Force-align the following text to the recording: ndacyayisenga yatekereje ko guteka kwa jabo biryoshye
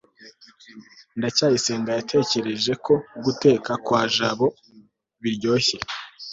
ndacyayisenga 1.17 1.89
yatekereje 1.97 2.73
ko 2.85 2.93
guteka 3.23 3.71
kwa 3.85 4.01
jabo 4.15 4.47
biryoshye 5.21 5.77